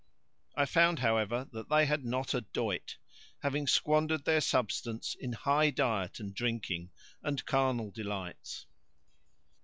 [0.55, 2.97] I found, however, that they had not a doit,
[3.43, 6.89] having squandered their substance in high diet and drinking
[7.21, 8.65] and carnal delights.